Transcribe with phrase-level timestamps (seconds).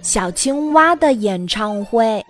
[0.00, 2.24] 小青蛙的演唱会。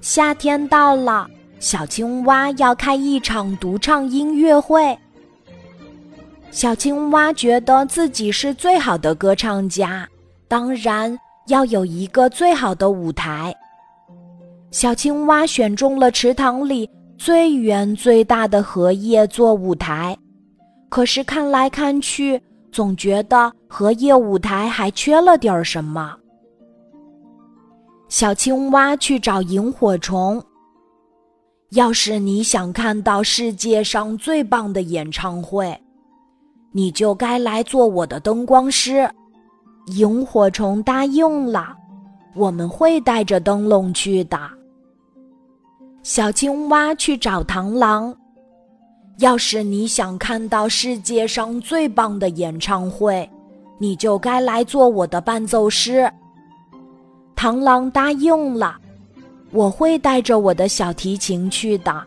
[0.00, 1.28] 夏天到了，
[1.58, 4.96] 小青蛙要开一场独唱音乐会。
[6.50, 10.08] 小青蛙觉得自己是最好的歌唱家，
[10.46, 11.18] 当然
[11.48, 13.54] 要有一个最好的舞台。
[14.70, 16.88] 小青蛙选中了池塘里
[17.18, 20.16] 最圆最大的荷叶做舞台，
[20.88, 22.40] 可是看来看去。
[22.70, 26.16] 总觉得荷叶舞台还缺了点什么。
[28.08, 30.42] 小青蛙去找萤火虫。
[31.70, 35.78] 要是你想看到世界上最棒的演唱会，
[36.72, 39.06] 你就该来做我的灯光师。
[39.88, 41.76] 萤火虫答应了，
[42.34, 44.38] 我们会带着灯笼去的。
[46.02, 48.16] 小青蛙去找螳螂。
[49.18, 53.28] 要是你想看到世界上最棒的演唱会，
[53.76, 56.08] 你就该来做我的伴奏师。
[57.34, 58.76] 螳螂答应了，
[59.50, 62.04] 我会带着我的小提琴去的。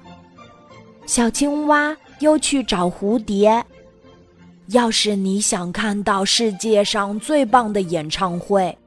[1.05, 3.61] 小青蛙又去找蝴蝶。
[4.67, 8.77] 要是你想看到世界上最棒的演唱会，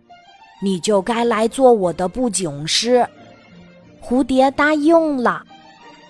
[0.63, 3.07] 你就该来做我的布景师。
[4.03, 5.45] 蝴蝶答应了。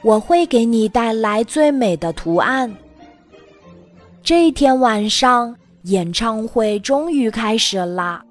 [0.05, 2.71] 我会给你带来最美的图案。
[4.23, 8.23] 这一天晚上，演唱会终于开始了。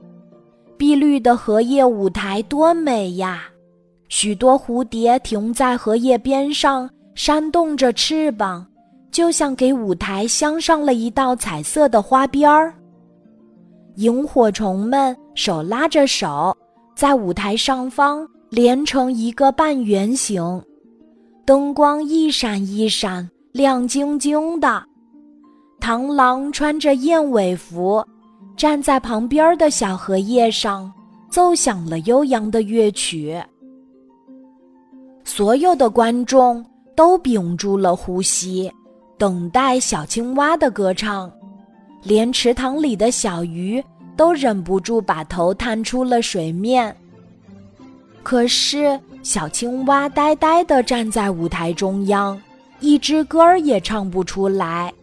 [0.77, 3.45] 碧绿的荷叶舞台多美呀！
[4.07, 8.63] 许多蝴蝶停在荷叶边上，扇动着翅膀，
[9.11, 12.71] 就像给舞台镶上了一道彩色的花边儿。
[13.95, 16.55] 萤火虫们手拉着手，
[16.95, 20.61] 在舞台上方连成一个半圆形。
[21.45, 24.81] 灯光一闪一闪，亮晶晶的。
[25.81, 28.01] 螳螂穿着燕尾服，
[28.55, 30.89] 站在旁边的小荷叶上，
[31.29, 33.37] 奏响了悠扬的乐曲。
[35.25, 38.71] 所有的观众都屏住了呼吸，
[39.17, 41.29] 等待小青蛙的歌唱。
[42.03, 43.83] 连池塘里的小鱼
[44.15, 46.95] 都忍不住把头探出了水面。
[48.23, 48.97] 可是。
[49.23, 52.39] 小青蛙呆呆地站在舞台中央，
[52.81, 54.93] 一支歌儿也唱不出来。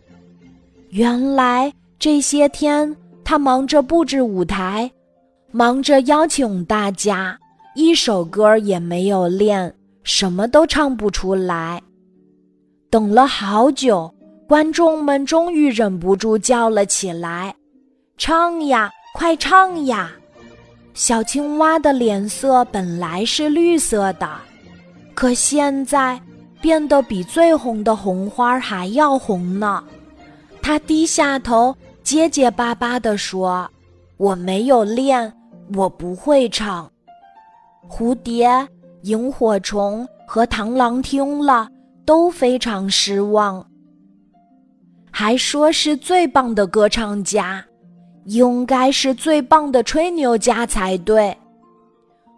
[0.91, 2.95] 原来这些天，
[3.25, 4.91] 他忙着布置舞台，
[5.51, 7.39] 忙着邀请大家，
[7.75, 11.83] 一首歌儿也没有练，什么都唱不出来。
[12.91, 14.13] 等了好久，
[14.47, 17.55] 观众们终于忍不住叫了起来
[18.19, 20.13] ：“唱呀，快唱呀！”
[20.93, 24.29] 小青蛙的脸色本来是绿色的，
[25.15, 26.21] 可现在
[26.61, 29.83] 变得比最红的红花还要红呢。
[30.61, 33.71] 它低下头，结结巴巴地说
[34.19, 35.33] ：“我没有练，
[35.75, 36.91] 我不会唱。”
[37.89, 38.69] 蝴蝶、
[39.03, 41.69] 萤火虫和螳螂听了
[42.05, 43.67] 都非常失望，
[45.11, 47.65] 还说是最棒的歌唱家。
[48.25, 51.37] 应该是最棒的吹牛家才对。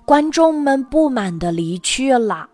[0.05, 2.49] 观众们不满地离去了，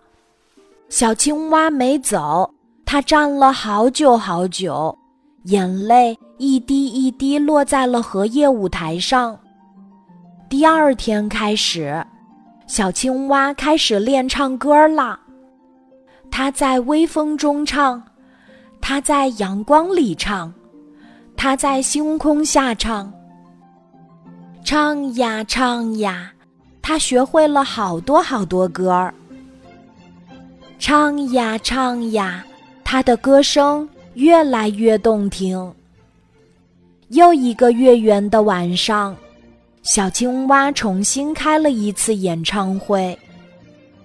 [0.89, 2.53] 小青蛙没走，
[2.85, 4.97] 它站了好久好久，
[5.45, 9.39] 眼泪一滴一滴落在了荷叶舞台上。
[10.49, 12.05] 第二天开始，
[12.67, 15.19] 小青蛙开始练唱歌了。
[16.31, 18.03] 它在微风中唱，
[18.81, 20.53] 它在阳光里唱，
[21.37, 23.13] 它在星空下唱。
[24.71, 26.31] 唱呀唱呀，
[26.83, 29.15] 他学会了好多好多歌儿。
[30.79, 32.45] 唱呀唱呀，
[32.85, 35.75] 他的歌声越来越动听。
[37.09, 39.17] 又一个月圆的晚上，
[39.83, 43.19] 小青蛙重新开了一次演唱会。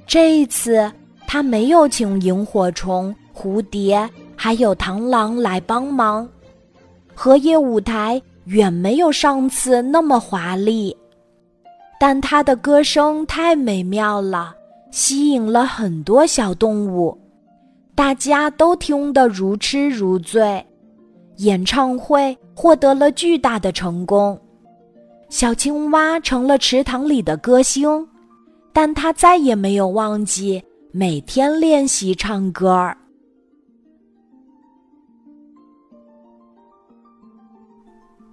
[0.07, 0.89] 这一次，
[1.27, 6.25] 他没有请萤火虫、蝴蝶还有螳螂来帮忙。
[7.13, 8.21] 荷叶舞台。
[8.45, 10.95] 远没有上次那么华丽，
[11.99, 14.53] 但它的歌声太美妙了，
[14.91, 17.17] 吸引了很多小动物，
[17.95, 20.65] 大家都听得如痴如醉。
[21.37, 24.39] 演唱会获得了巨大的成功，
[25.29, 28.07] 小青蛙成了池塘里的歌星，
[28.71, 30.61] 但它再也没有忘记
[30.91, 32.95] 每天练习唱歌儿。